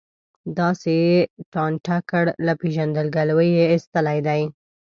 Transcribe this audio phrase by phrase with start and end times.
[0.59, 1.17] داسې یې
[1.53, 4.41] ټانټه کړ، له پېژندګلوۍ یې ایستلی دی.